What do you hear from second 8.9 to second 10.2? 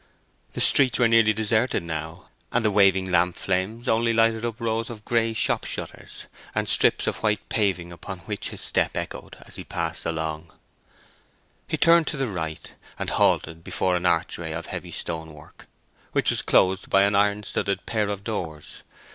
echoed as his passed